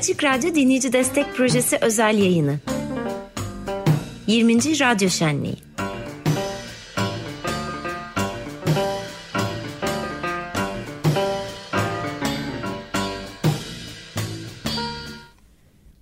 [0.00, 2.58] Açık Radyo Dinleyici Destek Projesi özel yayını.
[4.26, 4.54] 20.
[4.80, 5.56] Radyo Şenliği.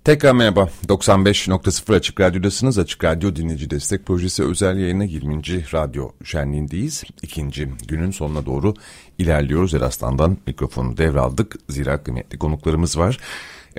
[0.03, 0.69] Tekrar merhaba.
[0.87, 2.79] 95.0 Açık Radyo'dasınız.
[2.79, 5.43] Açık Radyo Dinleyici Destek Projesi özel yayına 20.
[5.73, 7.03] Radyo Şenliğindeyiz.
[7.21, 8.73] İkinci günün sonuna doğru
[9.17, 9.73] ilerliyoruz.
[9.73, 11.55] Eraslan'dan mikrofonu devraldık.
[11.69, 13.17] Zira kıymetli konuklarımız var.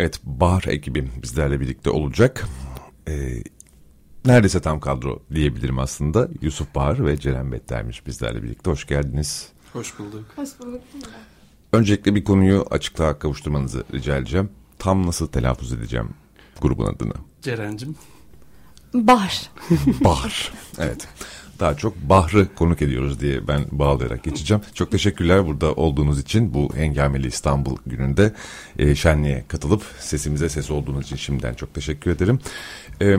[0.00, 2.46] Evet, Bahar ekibi bizlerle birlikte olacak.
[3.08, 3.42] Ee,
[4.24, 6.28] neredeyse tam kadro diyebilirim aslında.
[6.42, 8.70] Yusuf Bahar ve Ceren Bettermiş bizlerle birlikte.
[8.70, 9.48] Hoş geldiniz.
[9.72, 10.24] Hoş bulduk.
[10.36, 10.80] Hoş bulduk.
[11.72, 14.50] Öncelikle bir konuyu açıklığa kavuşturmanızı rica edeceğim.
[14.78, 16.08] Tam nasıl telaffuz edeceğim
[16.60, 17.14] grubun adını?
[17.42, 17.96] Ceren'cim.
[18.94, 19.50] Bahar.
[20.04, 20.52] Bahar.
[20.78, 21.08] Evet.
[21.60, 24.62] Daha çok Bahr'ı konuk ediyoruz diye ben bağlayarak geçeceğim.
[24.74, 28.32] Çok teşekkürler burada olduğunuz için bu engameli İstanbul gününde
[28.78, 32.38] e, şenliğe katılıp sesimize ses olduğunuz için şimdiden çok teşekkür ederim.
[33.02, 33.16] E,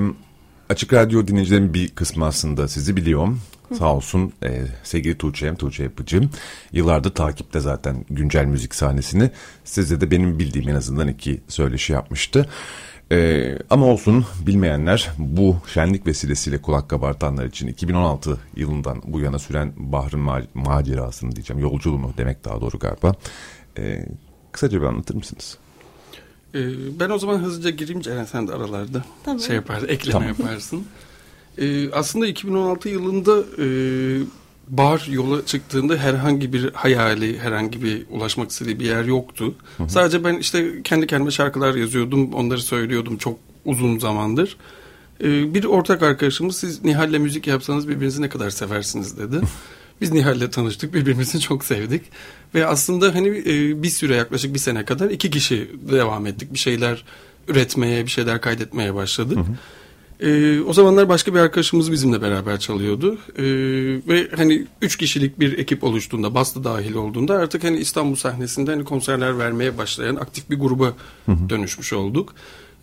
[0.69, 3.41] Açık Radyo dinleyicilerin bir kısmı aslında sizi biliyorum.
[3.77, 6.29] Sağ olsun e, sevgili Tuğçe'm, Tuğçe Yapıcım.
[6.71, 9.31] Yıllardır takipte zaten güncel müzik sahnesini.
[9.63, 12.49] Sizde de benim bildiğim en azından iki söyleşi yapmıştı.
[13.11, 19.73] E, ama olsun bilmeyenler bu şenlik vesilesiyle kulak kabartanlar için 2016 yılından bu yana süren
[19.77, 21.61] Bahr'ın ma- macerasını diyeceğim.
[21.61, 23.13] Yolculuğunu demek daha doğru galiba.
[23.77, 24.05] E,
[24.51, 25.57] kısaca bir anlatır mısınız?
[26.55, 26.59] Ee,
[26.99, 29.39] ben o zaman hızlıca gireyim Ceren sen de aralarda Tamam.
[29.39, 30.27] şey yapar, ekleme Tamam.
[30.27, 30.85] yaparsın.
[31.57, 33.65] Ee, aslında 2016 yılında e,
[34.71, 39.53] bar yola çıktığında herhangi bir hayali, herhangi bir ulaşmak istediği bir yer yoktu.
[39.87, 44.57] Sadece ben işte kendi kendime şarkılar yazıyordum, onları söylüyordum çok uzun zamandır.
[45.23, 49.41] Ee, bir ortak arkadaşımız siz Nihal'le müzik yapsanız birbirinizi ne kadar seversiniz dedi.
[50.01, 52.01] Biz Nihal'le tanıştık, birbirimizi çok sevdik.
[52.55, 56.53] Ve aslında hani e, bir süre yaklaşık bir sene kadar iki kişi devam ettik.
[56.53, 57.03] Bir şeyler
[57.47, 59.37] üretmeye, bir şeyler kaydetmeye başladık.
[60.21, 63.17] Ee, o zamanlar başka bir arkadaşımız bizimle beraber çalıyordu.
[63.37, 63.43] Ee,
[64.07, 68.83] ve hani üç kişilik bir ekip oluştuğunda, Bastı dahil olduğunda artık hani İstanbul sahnesinde hani
[68.83, 70.93] konserler vermeye başlayan aktif bir gruba
[71.49, 72.33] dönüşmüş olduk.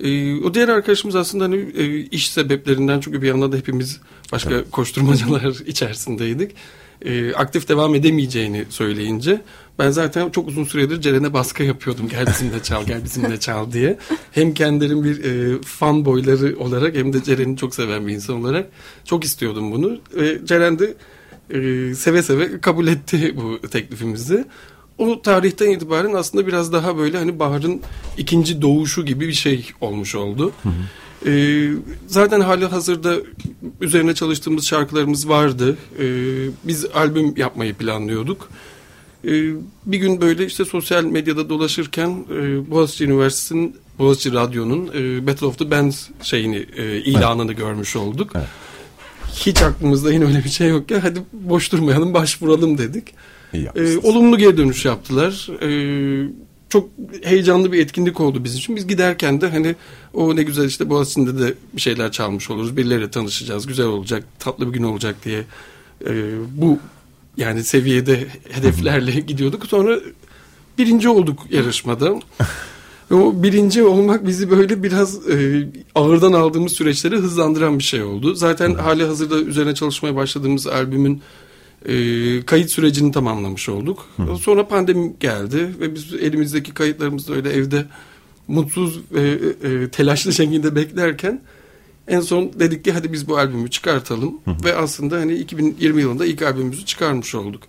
[0.01, 4.01] Ee, o diğer arkadaşımız aslında hani e, iş sebeplerinden çünkü bir yandan da hepimiz
[4.33, 6.55] başka koşturmacalar içerisindeydik.
[7.03, 9.41] Ee, aktif devam edemeyeceğini söyleyince
[9.79, 12.09] ben zaten çok uzun süredir Ceren'e baskı yapıyordum.
[12.09, 13.99] Gel bizimle çal, gel bizimle çal diye.
[14.33, 18.67] Hem kendilerim bir e, fan boyları olarak hem de Ceren'i çok seven bir insan olarak
[19.05, 19.99] çok istiyordum bunu.
[20.15, 20.95] Ve Ceren de
[21.51, 24.45] e, seve seve kabul etti bu teklifimizi.
[24.99, 27.81] O tarihten itibaren aslında biraz daha böyle hani Bahar'ın
[28.17, 30.53] ikinci doğuşu gibi bir şey olmuş oldu.
[31.27, 31.69] Ee,
[32.07, 33.17] zaten hali hazırda
[33.81, 35.77] üzerine çalıştığımız şarkılarımız vardı.
[35.99, 36.05] Ee,
[36.65, 38.49] biz albüm yapmayı planlıyorduk.
[39.25, 39.29] Ee,
[39.87, 45.59] bir gün böyle işte sosyal medyada dolaşırken e, Boğaziçi Üniversitesi'nin Boğaziçi Radyo'nun e, Battle of
[45.59, 48.31] the Bands şeyini e, ilanını görmüş olduk.
[48.35, 48.47] Evet.
[49.33, 53.15] Hiç aklımızda yine öyle bir şey yok ya hadi boş durmayalım başvuralım dedik.
[53.55, 55.49] Ee, olumlu geri dönüş yaptılar.
[55.63, 56.29] Ee,
[56.69, 56.89] çok
[57.23, 58.77] heyecanlı bir etkinlik oldu bizim için.
[58.77, 59.77] Biz giderken de hani
[60.15, 62.77] o ne güzel işte Boğaziçi'nde de bir şeyler çalmış oluruz.
[62.77, 63.67] Birileriyle tanışacağız.
[63.67, 65.45] Güzel olacak, tatlı bir gün olacak diye
[66.07, 66.13] e,
[66.53, 66.79] bu
[67.39, 69.67] yani seviyede hedeflerle gidiyorduk.
[69.67, 70.01] Sonra
[70.79, 72.21] birinci olduk yarışmada.
[73.11, 78.35] Ve o birinci olmak bizi böyle biraz e, ağırdan aldığımız süreçleri hızlandıran bir şey oldu.
[78.35, 81.23] Zaten hali hazırda üzerine çalışmaya başladığımız albümün
[81.87, 81.95] e,
[82.43, 84.07] kayıt sürecini tamamlamış olduk.
[84.41, 87.87] Sonra pandemi geldi ve biz elimizdeki kayıtlarımızı öyle evde
[88.49, 91.43] mutsuz ve e, telaşlı şekilde beklerken
[92.09, 96.43] en son dedik ki hadi biz bu albümü çıkartalım ve aslında hani 2020 yılında ilk
[96.43, 97.63] albümümüzü çıkarmış olduk.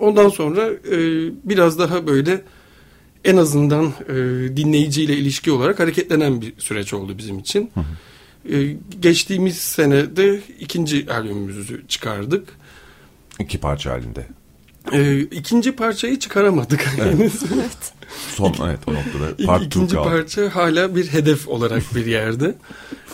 [0.00, 0.98] Ondan sonra e,
[1.44, 2.42] biraz daha böyle
[3.24, 4.14] en azından e,
[4.56, 7.70] dinleyiciyle ilişki olarak hareketlenen bir süreç oldu bizim için.
[8.50, 12.48] E, geçtiğimiz sene de ikinci albümümüzü çıkardık.
[13.40, 14.26] İki parça halinde.
[14.92, 17.42] E, ikinci parçayı çıkaramadık henüz.
[18.36, 20.08] Son evet o noktada part İkinci kaldı.
[20.08, 22.54] parça hala bir hedef olarak bir yerde.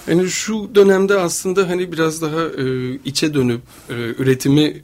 [0.09, 3.61] Yani şu dönemde aslında hani biraz daha e, içe dönüp
[3.91, 4.83] e, üretimi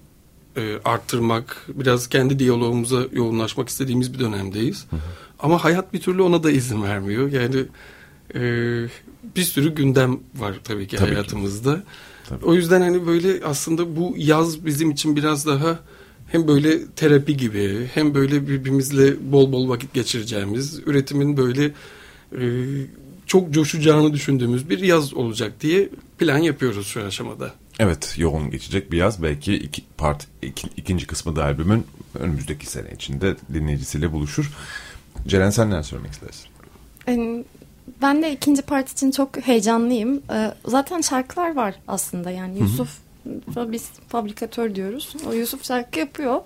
[0.57, 4.87] e, arttırmak, biraz kendi diyalogumuza yoğunlaşmak istediğimiz bir dönemdeyiz.
[5.39, 7.33] Ama hayat bir türlü ona da izin vermiyor.
[7.33, 7.65] Yani
[8.35, 8.41] e,
[9.37, 11.15] bir sürü gündem var tabii ki Tabii ki.
[11.15, 11.83] hayatımızda.
[12.29, 12.45] Tabii.
[12.45, 15.79] O yüzden hani böyle aslında bu yaz bizim için biraz daha
[16.33, 21.65] hem böyle terapi gibi hem böyle birbirimizle bol bol vakit geçireceğimiz üretimin böyle
[22.41, 22.45] e,
[23.27, 25.89] çok coşacağını düşündüğümüz bir yaz olacak diye
[26.19, 27.53] plan yapıyoruz şu aşamada.
[27.79, 29.23] Evet yoğun geçecek bir yaz.
[29.23, 31.87] Belki iki part iki- ikinci kısmı da albümün
[32.19, 34.53] önümüzdeki sene içinde dinleyicisiyle buluşur.
[35.27, 36.47] Ceren sen neler söylemek istersin?
[37.07, 37.45] Yani ben
[38.03, 40.23] ben de ikinci part için çok heyecanlıyım.
[40.33, 42.89] Ee, zaten şarkılar var aslında yani Yusuf
[43.73, 45.17] biz fabrikatör diyoruz.
[45.29, 46.41] O Yusuf şarkı yapıyor.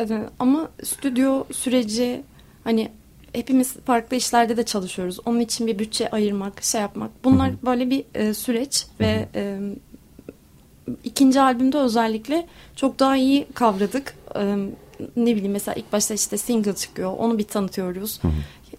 [0.00, 2.22] Ee, ama stüdyo süreci
[2.64, 2.90] hani
[3.32, 5.18] hepimiz farklı işlerde de çalışıyoruz.
[5.26, 7.10] Onun için bir bütçe ayırmak, şey yapmak.
[7.24, 9.58] Bunlar böyle bir e, süreç ve e,
[11.04, 12.46] ikinci albümde özellikle
[12.76, 14.14] çok daha iyi kavradık.
[14.36, 14.56] E,
[15.16, 17.12] ne bileyim mesela ilk başta işte single çıkıyor.
[17.18, 18.20] Onu bir tanıtıyoruz.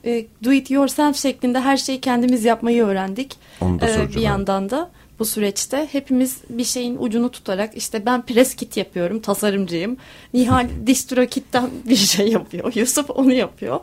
[0.06, 3.36] E, do it yourself şeklinde her şeyi kendimiz yapmayı öğrendik.
[3.62, 4.90] Onu da E, bir yandan da
[5.20, 9.98] bu süreçte hepimiz bir şeyin ucunu tutarak işte ben press kit yapıyorum, tasarımcıyım.
[10.34, 12.74] Nihal distro kitten bir şey yapıyor.
[12.76, 13.80] Yusuf onu yapıyor.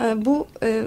[0.00, 0.84] E, bu e,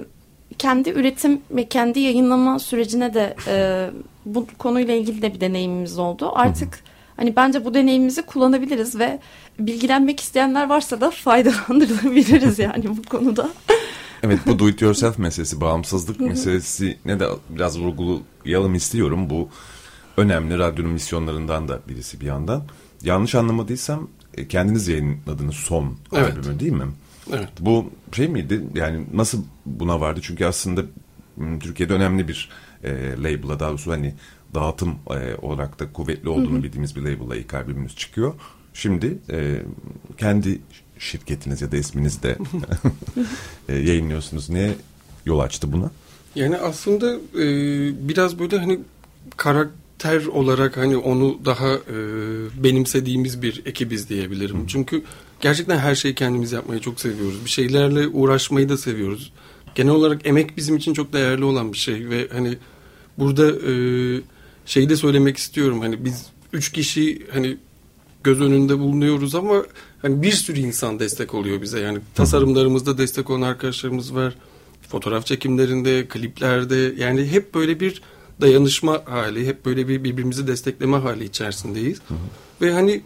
[0.58, 3.90] kendi üretim ve kendi yayınlama sürecine de e,
[4.24, 6.32] bu konuyla ilgili de bir deneyimimiz oldu.
[6.34, 6.80] Artık
[7.16, 9.18] hani bence bu deneyimimizi kullanabiliriz ve
[9.58, 13.50] bilgilenmek isteyenler varsa da faydalandırabiliriz yani bu konuda.
[14.22, 19.30] Evet bu do it yourself meselesi, bağımsızlık meselesine de biraz vurgulayalım istiyorum.
[19.30, 19.48] Bu
[20.18, 22.64] önemli radyonun misyonlarından da birisi bir yandan.
[23.02, 26.38] Yanlış anlamadıysam e, kendiniz yayınladığınız son Evet.
[26.38, 26.86] albümü değil mi?
[27.32, 27.48] Evet.
[27.60, 28.60] Bu şey miydi?
[28.74, 30.20] Yani nasıl buna vardı?
[30.22, 30.82] Çünkü aslında
[31.36, 32.48] m, Türkiye'de önemli bir
[32.84, 34.14] e, label'a daha doğrusu hani
[34.54, 38.34] dağıtım e, olarak da kuvvetli olduğunu bildiğimiz bir label'la ilk albümünüz çıkıyor.
[38.74, 39.62] Şimdi e,
[40.16, 40.60] kendi
[40.98, 42.38] şirketiniz ya da isminizde
[43.68, 44.50] e, yayınlıyorsunuz.
[44.50, 44.70] Ne
[45.26, 45.90] yol açtı buna?
[46.34, 47.48] Yani aslında e,
[48.08, 48.80] biraz böyle hani
[49.36, 49.87] karakter
[50.32, 51.96] olarak hani onu daha e,
[52.64, 54.66] benimsediğimiz bir ekibiz diyebilirim.
[54.66, 55.02] Çünkü
[55.40, 57.44] gerçekten her şeyi kendimiz yapmayı çok seviyoruz.
[57.44, 59.32] Bir şeylerle uğraşmayı da seviyoruz.
[59.74, 62.58] Genel olarak emek bizim için çok değerli olan bir şey ve hani
[63.18, 63.72] burada e,
[64.66, 65.80] şeyi de söylemek istiyorum.
[65.80, 67.56] Hani biz üç kişi hani
[68.24, 69.64] göz önünde bulunuyoruz ama
[70.02, 71.80] hani bir sürü insan destek oluyor bize.
[71.80, 74.34] Yani tasarımlarımızda destek olan arkadaşlarımız var.
[74.88, 78.02] Fotoğraf çekimlerinde, kliplerde yani hep böyle bir
[78.40, 81.98] dayanışma hali, hep böyle bir birbirimizi destekleme hali içerisindeyiz.
[82.60, 83.02] Ve hani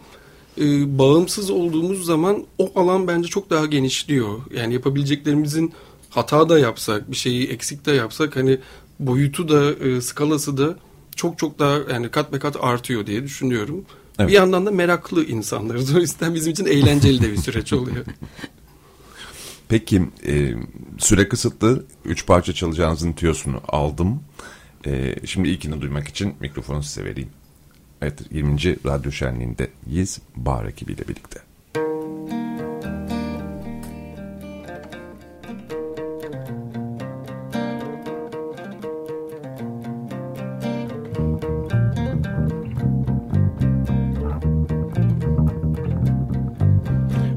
[0.61, 4.39] e, bağımsız olduğumuz zaman o alan bence çok daha genişliyor.
[4.53, 5.73] Yani yapabileceklerimizin
[6.09, 8.59] hata da yapsak, bir şeyi eksik de yapsak hani
[8.99, 10.77] boyutu da e, skalası da
[11.15, 13.85] çok çok daha yani kat be kat artıyor diye düşünüyorum.
[14.19, 14.29] Evet.
[14.29, 15.95] Bir yandan da meraklı insanlarız.
[15.95, 18.05] O yüzden bizim için eğlenceli de bir süreç oluyor.
[19.69, 20.53] Peki e,
[20.97, 21.85] süre kısıtlı.
[22.05, 24.21] Üç parça çalacağınızın tüyosunu aldım.
[24.85, 27.29] E, şimdi ilkini duymak için mikrofonu size vereyim.
[28.01, 28.55] Evet 20.
[28.85, 30.19] Radyo Şenliği'ndeyiz.
[30.35, 31.39] Bahar ekibiyle birlikte.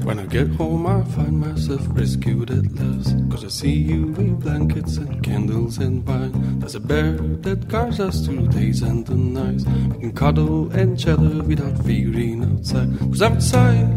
[0.05, 3.06] When I get home, I find myself rescued at last.
[3.47, 6.59] I see you with blankets and candles and wine.
[6.59, 9.63] There's a bear that guards us through days and the nights.
[9.63, 12.99] We can cuddle and chatter without fearing outside.
[12.99, 13.87] Cause outside,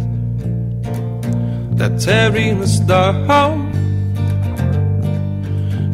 [1.77, 3.73] they're tearing us down.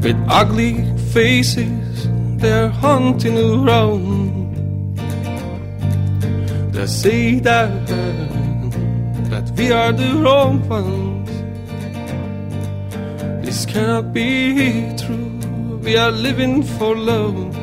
[0.02, 4.98] With ugly faces, they're hunting around.
[6.74, 7.86] They say that
[9.30, 11.35] that we are the wrong ones.
[13.56, 15.80] This cannot be true.
[15.82, 17.56] We are living for love.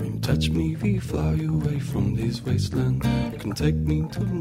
[0.00, 3.04] You touch me, we fly away from this wasteland.
[3.34, 4.32] You can take me to the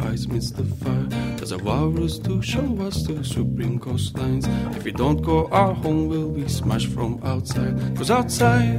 [0.00, 1.31] ice meets the fire.
[1.42, 4.46] There's a walrus to show us the supreme coastlines.
[4.76, 7.74] If we don't go, our home will be smashed from outside.
[7.96, 8.78] Cause outside,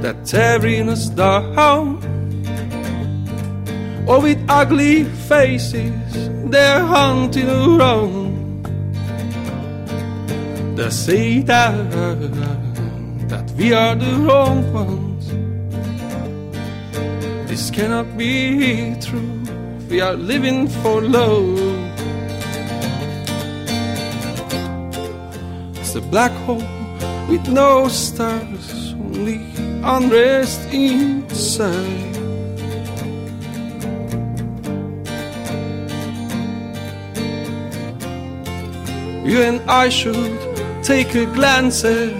[0.00, 2.00] they're tearing us down.
[4.08, 8.64] Oh, with ugly faces, they're hunting around.
[10.76, 11.90] They say that
[13.28, 15.28] that we are the wrong ones.
[17.50, 19.39] This cannot be true.
[19.90, 21.58] We are living for love.
[25.78, 26.62] It's a black hole
[27.28, 29.40] with no stars, only
[29.82, 32.16] unrest inside.
[39.26, 40.38] You and I should
[40.84, 42.14] take a glance at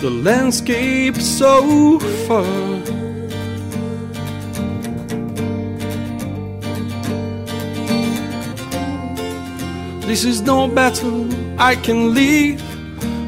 [0.00, 2.95] the landscape so far.
[10.06, 11.26] This is no battle
[11.58, 12.62] I can leave.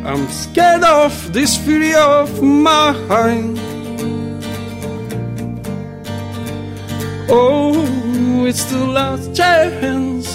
[0.06, 3.58] I'm scared of this fury of mine.
[7.28, 10.28] Oh, it's the last chance.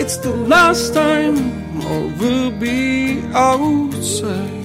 [0.00, 1.36] It's the last time
[1.82, 4.55] I will be outside.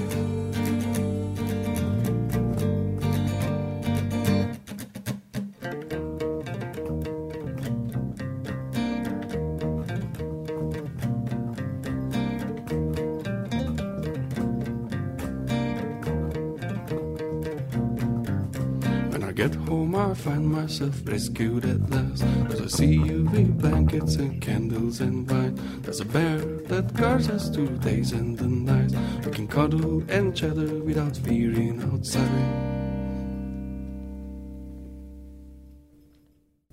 [20.11, 22.23] I find myself rescued at last.
[22.49, 25.57] Cause I see you in blankets and candles and wine.
[25.83, 26.37] There's a bear
[26.67, 28.93] that guards us two days and the nights.
[29.25, 32.27] We can cuddle and chatter without fearing outside.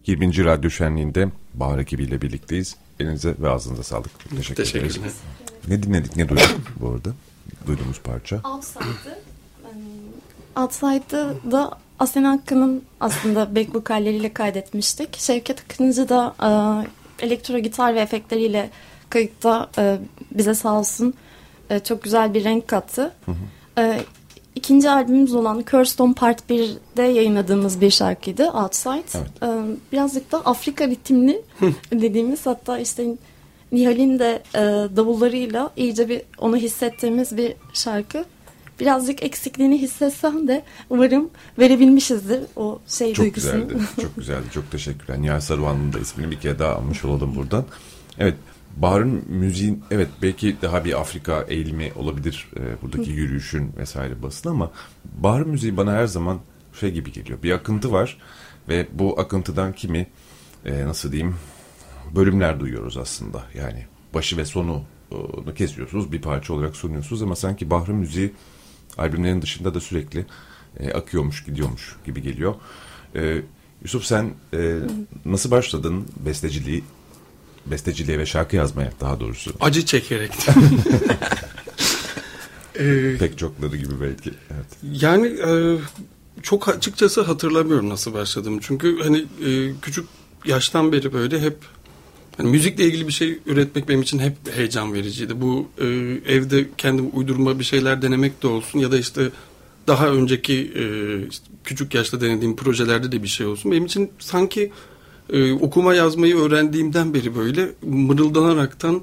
[0.04, 0.44] 20.
[0.44, 2.76] Radyo Şenliği'nde Bahar ekibiyle birlikteyiz.
[3.00, 4.10] Elinize ve ağzınıza sağlık.
[4.36, 4.72] Teşekkür ederiz.
[4.72, 5.12] Teşekkürler.
[5.68, 7.10] Ne dinledik ne duyduk bu arada?
[7.66, 8.40] Duyduğumuz parça.
[8.44, 9.18] Outside'ı
[10.56, 15.16] Outside'ı da Asena Hakkı'nın aslında back vokalleriyle kaydetmiştik.
[15.16, 18.70] Şevket Akıncı da e, elektro gitar ve efektleriyle
[19.10, 19.98] kayıtta e,
[20.30, 21.14] bize sağ olsun
[21.70, 23.12] e, çok güzel bir renk kattı.
[23.78, 24.00] E,
[24.54, 29.18] ikinci albümümüz olan Kirstone Part 1'de yayınladığımız bir şarkıydı Outside.
[29.18, 29.42] Evet.
[29.42, 29.46] E,
[29.92, 31.42] birazcık da Afrika ritimli
[31.92, 33.06] dediğimiz hatta işte
[33.72, 34.60] Nihal'in de e,
[34.96, 38.24] davullarıyla iyice bir onu hissettiğimiz bir şarkı.
[38.80, 43.68] Birazcık eksikliğini hissetsem de umarım verebilmişizdir o şey Çok duygusunu.
[43.68, 43.82] güzeldi.
[44.02, 44.46] Çok güzeldi.
[44.54, 45.22] Çok teşekkürler.
[45.22, 47.64] Nihal Saruhan'ın da ismini bir kere daha almış olalım buradan.
[48.18, 48.34] Evet.
[48.76, 54.70] Bahar'ın müziğin evet belki daha bir Afrika eğilimi olabilir e, buradaki yürüyüşün vesaire basın ama
[55.04, 56.40] Bahar müziği bana her zaman
[56.80, 57.42] şey gibi geliyor.
[57.42, 58.18] Bir akıntı var
[58.68, 60.06] ve bu akıntıdan kimi
[60.64, 61.36] e, nasıl diyeyim
[62.16, 63.42] bölümler duyuyoruz aslında.
[63.54, 64.82] Yani başı ve sonu
[65.48, 68.32] e, kesiyorsunuz bir parça olarak sunuyorsunuz ama sanki Bahar'ın müziği
[68.98, 70.26] albümlerin dışında da sürekli
[70.80, 72.54] e, akıyormuş gidiyormuş gibi geliyor.
[73.14, 73.42] E,
[73.82, 74.78] Yusuf sen e,
[75.24, 76.84] nasıl başladın besteciliği
[77.66, 80.32] besteciliğe ve şarkı yazmaya daha doğrusu Acı çekerek.
[82.78, 84.30] Ee, pek çokları gibi belki.
[84.30, 84.66] Evet.
[85.02, 85.78] Yani e,
[86.42, 88.58] çok açıkçası hatırlamıyorum nasıl başladım.
[88.62, 90.06] Çünkü hani e, küçük
[90.44, 91.56] yaştan beri böyle hep
[92.38, 95.40] hani müzikle ilgili bir şey üretmek benim için hep heyecan vericiydi.
[95.40, 95.86] Bu e,
[96.34, 99.30] evde kendim uydurma bir şeyler denemek de olsun ya da işte
[99.86, 100.82] daha önceki e,
[101.28, 103.72] işte küçük yaşta denediğim projelerde de bir şey olsun.
[103.72, 104.72] Benim için sanki
[105.32, 109.02] e, okuma yazmayı öğrendiğimden beri böyle mırıldanaraktan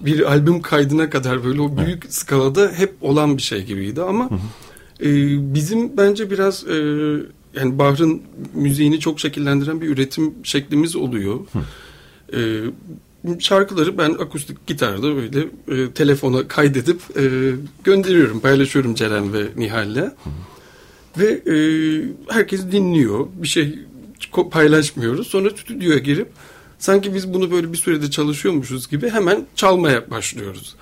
[0.00, 4.30] bir albüm kaydına kadar böyle o büyük skalada hep olan bir şey gibiydi ama
[5.00, 5.08] e,
[5.54, 6.74] bizim bence biraz e,
[7.54, 8.22] yani Bahr'ın
[8.54, 11.40] müziğini çok şekillendiren bir üretim şeklimiz oluyor.
[12.34, 12.60] E,
[13.38, 17.52] şarkıları ben akustik gitarda böyle e, telefona kaydedip e,
[17.84, 20.14] gönderiyorum, paylaşıyorum Ceren ve Nihal'le.
[21.18, 21.56] Ve e,
[22.28, 23.26] herkes dinliyor.
[23.42, 23.78] Bir şey
[24.50, 25.26] paylaşmıyoruz.
[25.26, 26.28] Sonra stüdyoya girip
[26.78, 30.76] sanki biz bunu böyle bir sürede çalışıyormuşuz gibi hemen çalmaya başlıyoruz.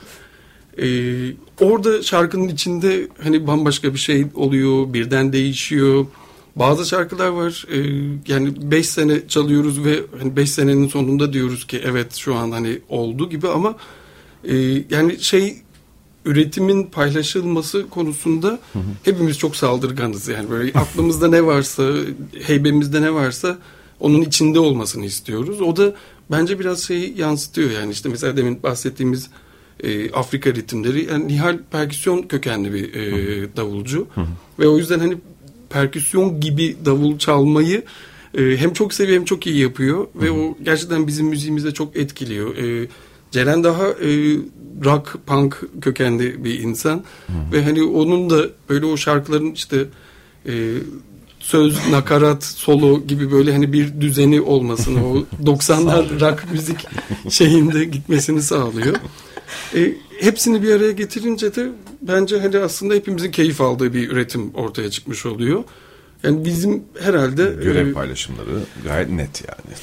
[0.79, 6.07] Ee, orada şarkının içinde hani bambaşka bir şey oluyor, birden değişiyor.
[6.57, 7.79] Bazı şarkılar var e,
[8.27, 12.79] yani 5 sene çalıyoruz ve hani 5 senenin sonunda diyoruz ki evet şu an hani
[12.89, 13.77] oldu gibi ama
[14.45, 14.57] e,
[14.91, 15.57] yani şey
[16.25, 18.59] üretimin paylaşılması konusunda
[19.03, 20.29] hepimiz çok saldırganız.
[20.29, 21.93] Yani böyle aklımızda ne varsa
[22.47, 23.59] heybemizde ne varsa
[24.01, 25.61] onun içinde olmasını istiyoruz.
[25.61, 25.95] O da
[26.31, 29.31] bence biraz şeyi yansıtıyor yani işte mesela demin bahsettiğimiz
[29.81, 31.07] e, Afrika ritimleri.
[31.11, 34.07] Yani Nihal perküsyon kökenli bir e, davulcu
[34.59, 35.17] ve o yüzden hani
[35.75, 37.83] perküsyon gibi davul çalmayı
[38.39, 40.07] e, hem çok seviyor hem çok iyi yapıyor.
[40.15, 42.57] Ve o gerçekten bizim müziğimizde çok etkiliyor.
[42.57, 42.89] E,
[43.31, 44.39] Ceren daha e,
[44.85, 47.05] rock, punk kökenli bir insan.
[47.53, 49.85] Ve hani onun da böyle o şarkıların işte
[50.47, 50.53] e,
[51.39, 56.87] söz, nakarat, solo gibi böyle hani bir düzeni olmasını, o 90'lar rock müzik
[57.31, 58.95] şeyinde gitmesini sağlıyor.
[59.75, 61.69] E, hepsini bir araya getirince de
[62.03, 65.65] bence hani aslında hepimizin keyif aldığı bir üretim ortaya çıkmış oluyor.
[66.23, 69.77] Yani bizim herhalde Görev e, paylaşımları gayet net yani.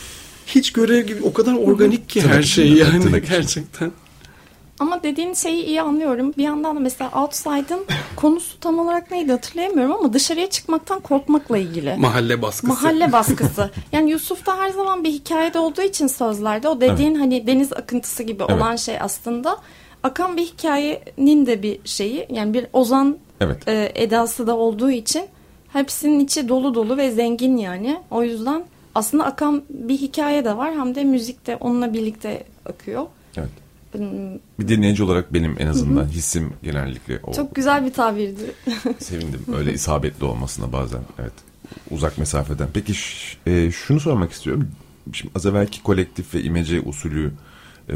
[0.48, 3.92] hiç görev gibi o kadar organik ki her şey yani gerçekten.
[4.82, 6.34] Ama dediğin şeyi iyi anlıyorum.
[6.38, 7.86] Bir yandan da mesela Outside'ın
[8.16, 11.96] konusu tam olarak neydi hatırlayamıyorum ama dışarıya çıkmaktan korkmakla ilgili.
[11.98, 12.68] Mahalle baskısı.
[12.68, 13.72] Mahalle baskısı.
[13.92, 18.44] Yani Yusuf'ta her zaman bir hikayede olduğu için sözlerde o dediğin hani deniz akıntısı gibi
[18.50, 18.58] Evet.
[18.62, 19.58] olan şey aslında
[20.04, 22.28] akan bir hikayenin de bir şeyi.
[22.30, 23.68] Yani bir ozan Evet.
[23.68, 25.24] e, edası da olduğu için
[25.74, 28.00] hepsinin içi dolu dolu ve zengin yani.
[28.12, 28.64] O yüzden
[28.96, 33.06] aslında akan bir hikaye de var hem de müzik de onunla birlikte akıyor.
[33.38, 33.61] Evet.
[34.60, 37.34] Bir dinleyici olarak benim en azından hissim genellikle o.
[37.34, 38.54] Çok güzel bir tabirdi.
[39.00, 41.34] Sevindim öyle isabetli olmasına bazen evet
[41.92, 42.68] uzak mesafeden.
[42.74, 42.94] Peki
[43.48, 44.68] e, şunu sormak istiyorum.
[45.14, 47.32] Şimdi az evvelki kolektif ve imece usulü
[47.90, 47.96] e,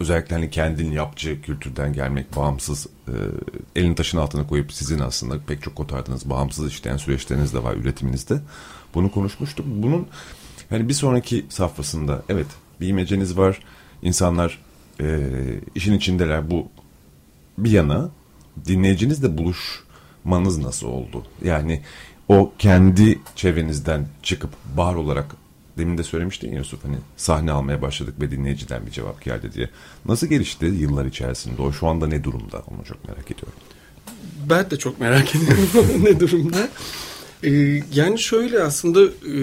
[0.00, 3.14] özellikle hani kendin yapıcı kültürden gelmek bağımsız e,
[3.76, 8.40] elini taşın altına koyup sizin aslında pek çok kotardığınız bağımsız işleyen süreçleriniz de var üretiminizde.
[8.94, 9.66] Bunu konuşmuştuk.
[9.68, 10.06] Bunun
[10.70, 12.46] hani bir sonraki safhasında evet
[12.80, 13.62] bir imeceniz var.
[14.02, 14.58] İnsanlar
[15.02, 15.20] e,
[15.74, 16.68] işin içindeler bu
[17.58, 18.10] bir yana
[18.66, 21.26] dinleyicinizle buluşmanız nasıl oldu?
[21.44, 21.82] Yani
[22.28, 25.36] o kendi çevrenizden çıkıp bahar olarak
[25.78, 29.70] demin de söylemiştin Yusuf hani sahne almaya başladık ve dinleyiciden bir cevap geldi diye.
[30.06, 31.62] Nasıl gelişti yıllar içerisinde?
[31.62, 32.62] O şu anda ne durumda?
[32.66, 33.58] Onu çok merak ediyorum.
[34.50, 36.68] Ben de çok merak ediyorum ne durumda.
[37.44, 39.36] Ee, yani şöyle aslında e,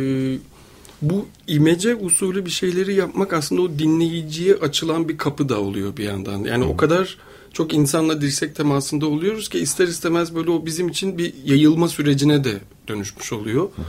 [1.02, 6.04] bu imece usulü bir şeyleri yapmak aslında o dinleyiciye açılan bir kapı da oluyor bir
[6.04, 6.44] yandan.
[6.44, 6.72] Yani hmm.
[6.72, 7.18] o kadar
[7.54, 12.44] çok insanla dirsek temasında oluyoruz ki ister istemez böyle o bizim için bir yayılma sürecine
[12.44, 13.70] de dönüşmüş oluyor.
[13.76, 13.86] Hmm.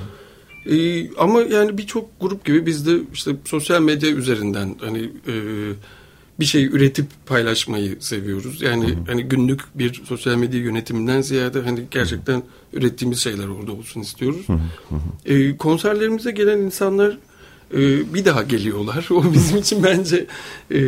[0.67, 5.35] Ee, ama yani birçok grup gibi biz de işte sosyal medya üzerinden hani e,
[6.41, 8.63] bir şey üretip paylaşmayı seviyoruz.
[8.63, 9.05] Yani hı hı.
[9.07, 12.43] hani günlük bir sosyal medya yönetiminden ziyade hani gerçekten hı hı.
[12.73, 14.49] ürettiğimiz şeyler orada olsun istiyoruz.
[14.49, 15.33] Hı hı.
[15.35, 17.19] E, konserlerimize gelen insanlar
[17.75, 17.79] e,
[18.15, 19.09] bir daha geliyorlar.
[19.15, 20.27] O bizim için bence
[20.71, 20.81] e,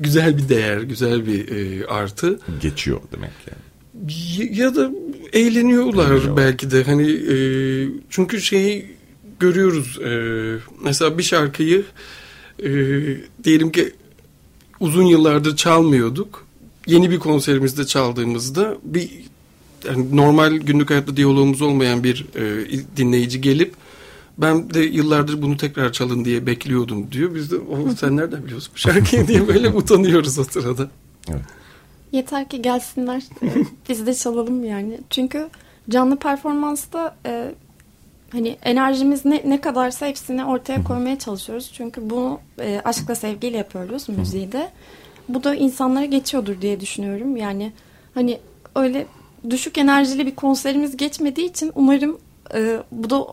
[0.00, 2.40] güzel bir değer, güzel bir e, artı.
[2.60, 3.64] Geçiyor demek yani.
[4.58, 4.90] Ya da
[5.32, 6.36] eğleniyorlar, eğleniyorlar.
[6.36, 7.36] belki de hani e,
[8.10, 8.94] çünkü şeyi
[9.40, 9.98] görüyoruz.
[10.04, 10.10] E,
[10.84, 11.84] mesela bir şarkıyı
[12.62, 12.70] e,
[13.44, 13.92] diyelim ki
[14.80, 16.46] uzun yıllardır çalmıyorduk.
[16.86, 19.10] Yeni bir konserimizde çaldığımızda bir
[19.86, 22.66] yani normal günlük hayatta diyalogumuz olmayan bir e,
[22.96, 23.74] dinleyici gelip
[24.38, 27.34] ben de yıllardır bunu tekrar çalın diye bekliyordum diyor.
[27.34, 30.90] Biz de o sen nereden biliyorsun bu şarkıyı diye böyle utanıyoruz o sırada.
[31.28, 31.40] Evet.
[32.12, 33.22] Yeter ki gelsinler.
[33.88, 35.00] Biz de çalalım yani.
[35.10, 35.48] Çünkü
[35.90, 37.54] canlı performansta e,
[38.34, 41.70] hani enerjimiz ne, ne kadarsa hepsini ortaya koymaya çalışıyoruz.
[41.74, 44.70] Çünkü bunu e, aşkla sevgiyle yapıyoruz müziği de.
[45.28, 47.36] Bu da insanlara geçiyordur diye düşünüyorum.
[47.36, 47.72] Yani
[48.14, 48.38] hani
[48.76, 49.06] öyle
[49.50, 52.18] düşük enerjili bir konserimiz geçmediği için umarım
[52.54, 53.26] e, bu da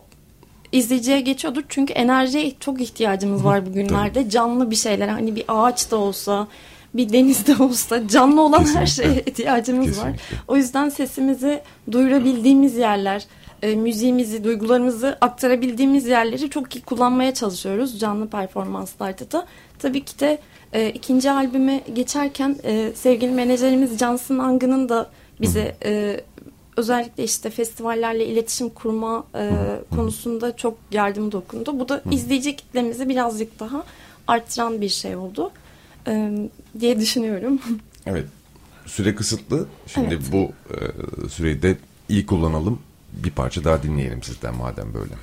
[0.72, 1.62] izleyiciye geçiyordur.
[1.68, 4.30] Çünkü enerjiye çok ihtiyacımız var bugünlerde.
[4.30, 6.48] Canlı bir şeyler hani bir ağaç da olsa
[6.94, 8.80] bir denizde olsa canlı olan Kesinlikle.
[8.80, 10.12] her şeye ihtiyacımız Kesinlikle.
[10.12, 10.42] var.
[10.48, 11.62] O yüzden sesimizi
[11.92, 13.26] duyurabildiğimiz yerler,
[13.62, 19.46] e, müziğimizi, duygularımızı aktarabildiğimiz yerleri çok iyi kullanmaya çalışıyoruz canlı performanslarda da.
[19.78, 20.38] Tabii ki de
[20.72, 26.20] e, ikinci albüme geçerken e, sevgili menajerimiz Cansın Angı'nın da bize e,
[26.76, 29.50] özellikle işte festivallerle iletişim kurma e,
[29.96, 31.80] konusunda çok yardım dokundu.
[31.80, 33.84] Bu da izleyici kitlemizi birazcık daha
[34.28, 35.50] arttıran bir şey oldu
[36.08, 36.32] e,
[36.80, 37.60] diye düşünüyorum.
[38.06, 38.26] Evet.
[38.86, 39.66] Süre kısıtlı.
[39.86, 40.32] Şimdi evet.
[40.32, 41.76] bu e, süreyi de
[42.08, 42.78] iyi kullanalım
[43.12, 45.14] bir parça daha dinleyelim sizden madem böyle.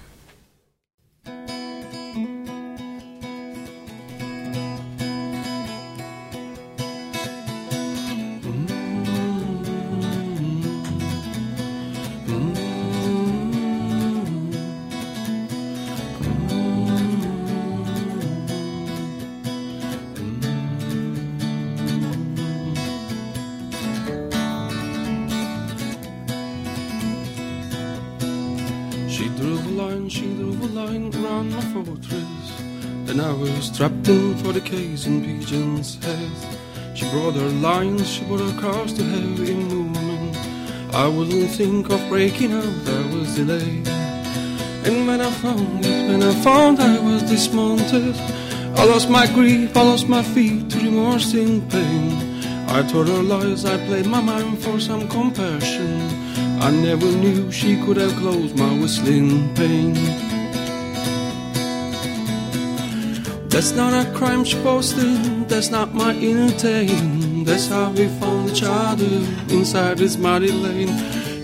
[33.10, 36.98] Then I was trapped in for the case in pigeon's head.
[36.98, 40.36] She brought her lines, she brought her cars to heavy movement.
[40.94, 43.88] I wouldn't think of breaking out, I was delayed.
[44.86, 48.18] And when I found it, when I found I was dismounted,
[48.78, 52.44] I lost my grief, I lost my feet to remorse and pain.
[52.68, 56.02] I told her lies, I played my mind for some compassion.
[56.60, 60.39] I never knew she could have closed my whistling pain.
[63.60, 67.46] That's not a crime she posted, that's not my intent.
[67.46, 69.18] That's how we found each other
[69.54, 70.96] inside this muddy lane.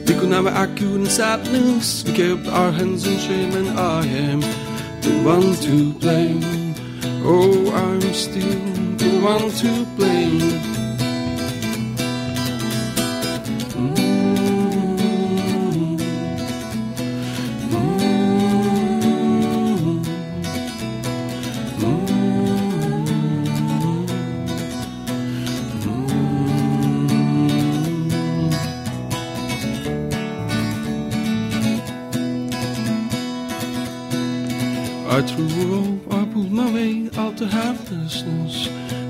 [0.06, 4.39] We could never argue in sadness, we kept our hands in shame, and I am
[4.39, 6.73] the one to blame.
[7.25, 8.62] Oh, I'm still
[8.95, 10.74] the one to blame.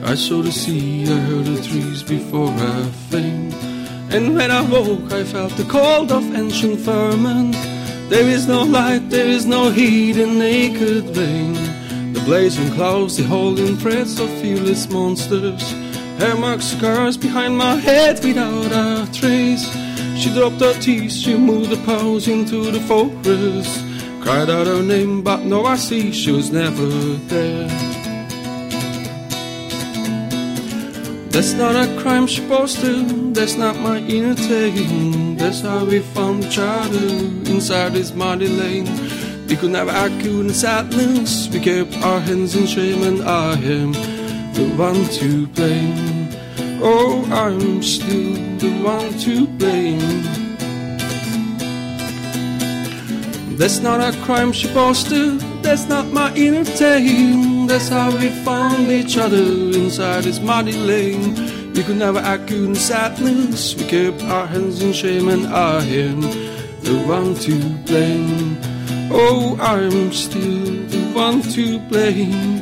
[0.07, 3.55] I saw the sea, I heard the trees before I faint.
[4.13, 7.55] And when I woke, I felt the cold of ancient firmament.
[8.11, 11.53] There is no light, there is no heat in naked vein.
[12.13, 15.71] The blazing clouds, the holding threads of fearless monsters.
[16.19, 19.67] Hair marks scars behind my head without a trace.
[20.19, 23.83] She dropped her teeth, she moved the pose into the forest.
[24.21, 26.85] Cried out her name, but no, I see she was never
[27.27, 27.94] there.
[31.35, 35.35] That's not a crime supposed to, that's not my inner tale.
[35.35, 37.07] That's how we found each other
[37.51, 38.87] inside this muddy lane.
[39.45, 43.91] We could never argue in sadness, we kept our hands in shame, and I am
[44.53, 46.29] the one to blame.
[46.81, 50.23] Oh, I'm still the one to blame.
[53.57, 57.65] That's not a crime supposed to, that's not my inner tale.
[57.65, 59.43] That's how we found each other
[59.81, 61.33] inside this muddy lane.
[61.73, 66.21] We could never argue in sadness, we kept our hands in shame, and I am
[66.81, 67.55] the one to
[67.87, 68.57] blame.
[69.11, 72.54] Oh, I'm still the one to blame.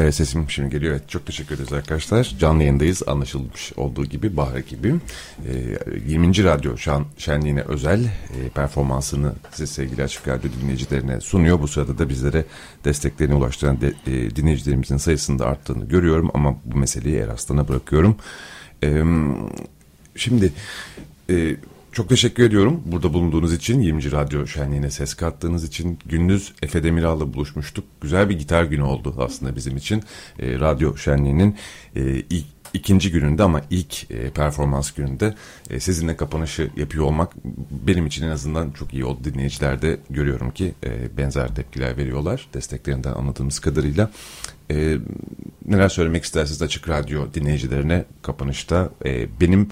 [0.00, 0.92] Evet, sesim şimdi geliyor.
[0.92, 2.34] Evet, çok teşekkür ederiz arkadaşlar.
[2.38, 4.94] Canlı yayındayız anlaşılmış olduğu gibi Bahar ekibi.
[5.48, 6.44] E, 20.
[6.44, 11.60] Radyo şan, Şenliğine özel e, performansını size sevgili Açık Radyo dinleyicilerine sunuyor.
[11.60, 12.44] Bu sırada da bizlere
[12.84, 16.30] desteklerini ulaştıran de, e, dinleyicilerimizin sayısının da arttığını görüyorum.
[16.34, 18.16] Ama bu meseleyi Eraslan'a bırakıyorum.
[18.84, 19.02] E,
[20.16, 20.52] şimdi...
[21.30, 21.56] E,
[21.92, 24.12] çok teşekkür ediyorum burada bulunduğunuz için 20.
[24.12, 25.98] Radyo Şenliği'ne ses kattığınız için.
[26.06, 27.84] Gündüz Efe Demiral'la buluşmuştuk.
[28.00, 30.02] Güzel bir gitar günü oldu aslında bizim için.
[30.38, 31.56] E, Radyo Şenliği'nin
[31.96, 35.34] e, ilk ikinci gününde ama ilk e, performans gününde
[35.70, 37.32] e, sizinle kapanışı yapıyor olmak
[37.70, 39.24] benim için en azından çok iyi oldu.
[39.24, 44.10] Dinleyiciler de görüyorum ki e, benzer tepkiler veriyorlar desteklerinden anladığımız kadarıyla.
[44.70, 44.98] E,
[45.66, 48.90] neler söylemek istersiniz Açık Radyo dinleyicilerine kapanışta?
[49.04, 49.68] E, benim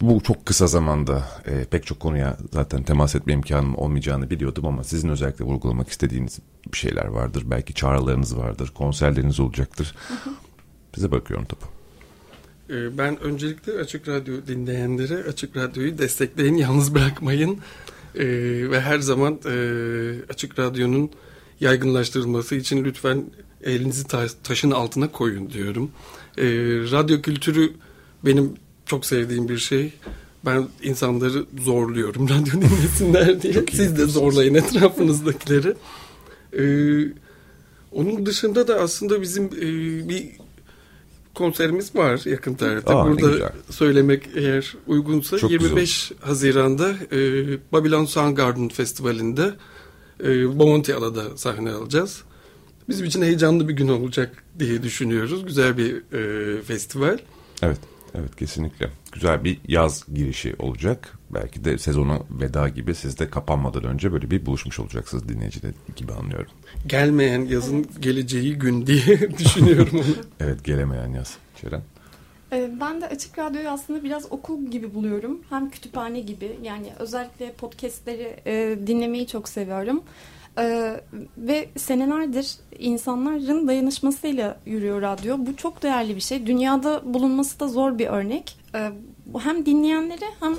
[0.00, 4.84] bu çok kısa zamanda e, pek çok konuya zaten temas etme imkanım olmayacağını biliyordum ama
[4.84, 6.38] sizin özellikle vurgulamak istediğiniz
[6.72, 7.42] bir şeyler vardır.
[7.46, 9.94] Belki çağrılarınız vardır, konserleriniz olacaktır.
[10.94, 11.66] Size bakıyorum topu.
[12.70, 17.58] Ee, ben öncelikle Açık Radyo dinleyenlere Açık Radyo'yu destekleyin, yalnız bırakmayın.
[18.14, 18.24] Ee,
[18.70, 19.54] ve her zaman e,
[20.28, 21.10] Açık Radyo'nun
[21.60, 23.24] yaygınlaştırılması için lütfen
[23.64, 25.90] elinizi ta taşın altına koyun diyorum.
[26.38, 26.44] Ee,
[26.92, 27.72] radyo kültürü
[28.24, 28.54] benim
[28.90, 29.92] çok sevdiğim bir şey.
[30.46, 33.64] Ben insanları zorluyorum radyo dinlesinler diye.
[33.72, 35.74] Siz de zorlayın etrafınızdakileri.
[36.58, 37.12] Ee,
[37.92, 40.28] onun dışında da aslında bizim e, bir
[41.34, 42.94] konserimiz var yakın tarihte.
[42.94, 47.18] Aa, Burada söylemek eğer uygunsa Çok 25 Haziran'da e,
[47.72, 49.54] Babylon Soundgarden Festivali'nde
[50.24, 52.22] e, Bomontiala'da sahne alacağız.
[52.88, 55.46] Bizim için heyecanlı bir gün olacak diye düşünüyoruz.
[55.46, 57.18] Güzel bir e, festival.
[57.62, 57.78] Evet.
[58.14, 58.90] Evet kesinlikle.
[59.12, 61.18] Güzel bir yaz girişi olacak.
[61.30, 66.12] Belki de sezona veda gibi siz de kapanmadan önce böyle bir buluşmuş olacaksınız dinleyiciler gibi
[66.12, 66.50] anlıyorum.
[66.86, 70.04] Gelmeyen yazın geleceği gün diye düşünüyorum onu.
[70.40, 71.36] Evet gelemeyen yaz.
[71.62, 71.82] Ceren.
[72.52, 75.40] Ee, Ben de Açık Radyo'yu aslında biraz okul gibi buluyorum.
[75.50, 76.58] Hem kütüphane gibi.
[76.62, 80.02] Yani özellikle podcastleri e, dinlemeyi çok seviyorum.
[80.58, 81.00] Ee,
[81.36, 85.36] ve senelerdir insanların dayanışmasıyla yürüyor radyo.
[85.38, 86.46] Bu çok değerli bir şey.
[86.46, 88.56] Dünyada bulunması da zor bir örnek.
[88.74, 88.90] Ee,
[89.38, 90.56] hem dinleyenleri hem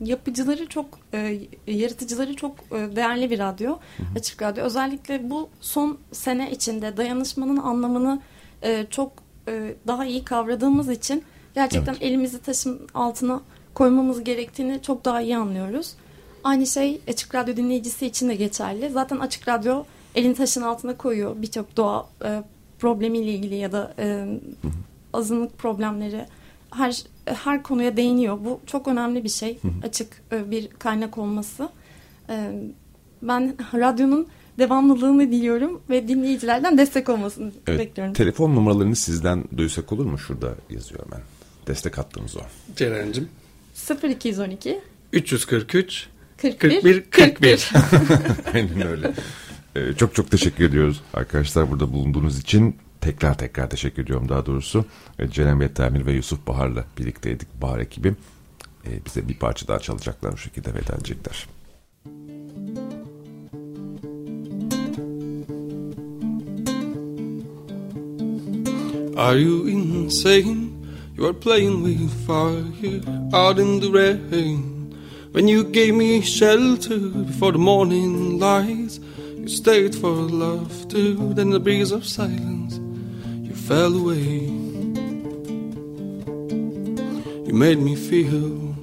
[0.00, 3.78] yapıcıları çok, e, yaratıcıları çok e, değerli bir radyo.
[4.16, 4.64] Açık Radyo.
[4.64, 8.20] Özellikle bu son sene içinde dayanışmanın anlamını
[8.62, 9.12] e, çok
[9.48, 11.22] e, daha iyi kavradığımız için
[11.54, 12.02] gerçekten Evet.
[12.02, 13.40] elimizi taşın altına
[13.74, 15.94] koymamız gerektiğini çok daha iyi anlıyoruz.
[16.46, 18.90] Aynı şey Açık Radyo dinleyicisi için de geçerli.
[18.90, 22.42] Zaten Açık Radyo elini taşın altına koyuyor birçok doğa e,
[22.78, 24.26] problemiyle ilgili ya da e,
[25.12, 26.26] azınlık problemleri
[26.70, 28.38] her her konuya değiniyor.
[28.44, 29.58] Bu çok önemli bir şey.
[29.82, 31.68] Açık e, bir kaynak olması.
[32.28, 32.52] E,
[33.22, 34.26] ben radyonun
[34.58, 38.14] devamlılığını diliyorum ve dinleyicilerden destek olmasını Evet, bekliyorum.
[38.14, 40.18] telefon numaralarını sizden duysak olur mu?
[40.18, 41.20] Şurada yazıyor hemen.
[41.66, 42.40] Destek hattımız o.
[42.76, 43.28] Ceren'cim.
[44.02, 44.80] 0212
[45.12, 46.08] 343
[46.52, 47.70] 41 41 41.
[48.54, 49.12] Aynen öyle.
[49.76, 52.76] Ee, çok çok teşekkür ediyoruz arkadaşlar burada bulunduğunuz için.
[53.00, 54.84] Tekrar tekrar teşekkür ediyorum daha doğrusu.
[55.18, 57.62] Ee, Ceren Bettemir ve Yusuf Bahar'la birlikteydik.
[57.62, 58.14] Bahar ekibi.
[58.86, 61.46] Ee, bize bir parça daha çalacaklar bu şekilde veda edecekler.
[69.16, 70.68] Are you insane?
[71.16, 73.00] You are playing with fire
[73.32, 74.75] out in the rain.
[75.36, 78.98] When you gave me shelter before the morning light,
[79.46, 82.80] You stayed for laughter, then the breeze of silence.
[83.46, 84.48] You fell away.
[87.46, 88.74] You made me feel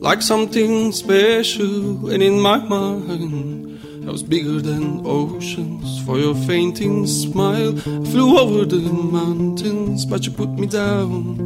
[0.00, 3.78] like something special, and in my mind,
[4.08, 6.02] I was bigger than oceans.
[6.06, 11.38] For your fainting smile, I flew over the mountains, but you put me down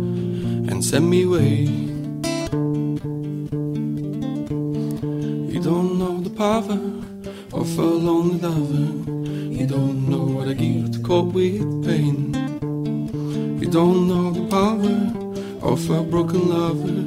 [0.70, 1.95] and sent me away.
[6.37, 6.79] Power
[7.55, 9.11] of a lonely lover.
[9.59, 12.35] You don't know what I give to cope with pain.
[13.59, 16.99] You don't know the power of a broken lover.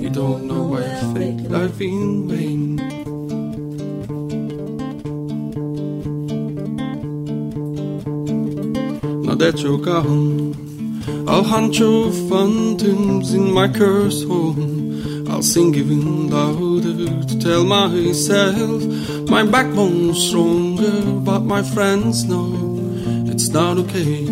[0.00, 2.76] You don't know why I fake life in vain.
[9.26, 10.54] Now that you're gone,
[11.28, 14.71] I'll hunt your phantoms in my cursed home.
[15.32, 18.82] I'll sing even louder to tell myself
[19.30, 22.52] my backbone's stronger, but my friends know
[23.32, 24.26] it's not okay.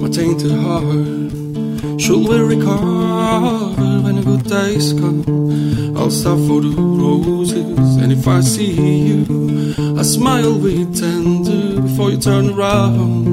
[0.00, 1.28] My tainted heart
[2.00, 5.22] should we recover when the good days come?
[5.94, 8.72] I'll stop for the roses, and if I see
[9.08, 13.26] you, I smile with tender before you turn around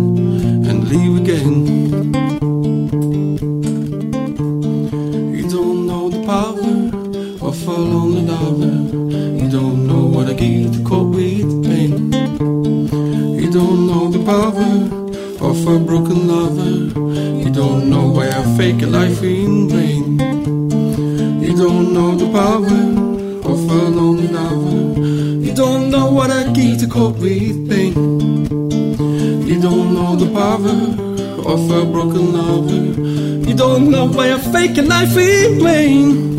[0.68, 2.15] and leave again.
[15.68, 17.00] Of a broken lover.
[17.44, 20.20] You don't know why I fake a life in vain.
[21.42, 22.78] You don't know the power
[23.52, 25.02] of a lonely lover.
[25.46, 27.94] You don't know what I give to cope with pain.
[29.48, 30.78] You don't know the power
[31.54, 33.50] of a broken lover.
[33.50, 36.35] You don't know why I fake a life in vain.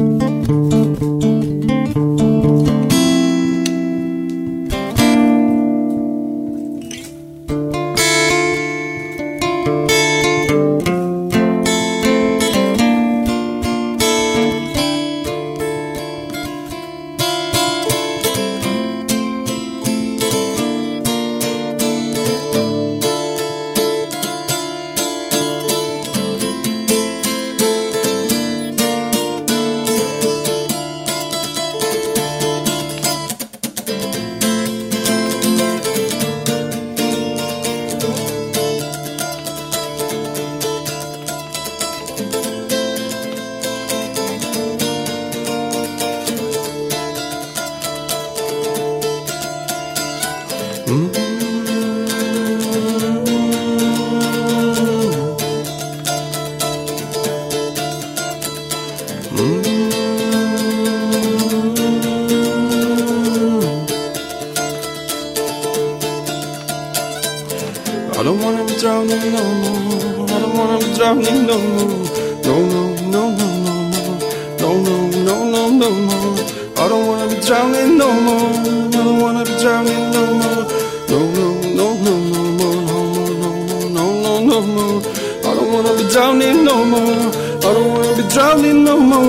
[84.60, 85.02] No, more.
[85.44, 87.00] I don't wanna be drowning no more.
[87.00, 89.22] I don't wanna be drowning no more.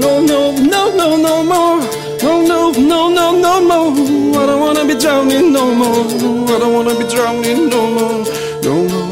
[0.00, 1.80] No, no, no, no, no more.
[2.22, 4.42] No, no, no, no, no more.
[4.42, 6.54] I don't wanna be drowning no more.
[6.54, 8.24] I don't wanna be drowning no more.
[8.62, 9.09] No, no,